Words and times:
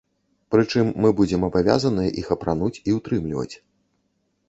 Прычым 0.55 0.89
мы 1.03 1.11
будзем 1.19 1.45
абавязаныя 1.49 2.17
іх 2.25 2.35
апрануць 2.39 2.75
і 2.87 2.99
ўтрымліваць. 2.99 3.51